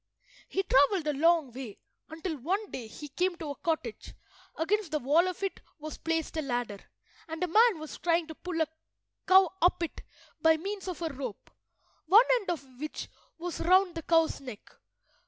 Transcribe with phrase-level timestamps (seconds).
[0.49, 1.77] He travelled a long way,
[2.09, 4.15] until one day he came to a cottage,
[4.57, 6.79] against the wall of it was placed a ladder,
[7.27, 8.67] and a man was trying to pull a
[9.27, 10.01] cow up it
[10.41, 11.51] by means of a rope,
[12.07, 14.71] one end of which was round the cow's neck.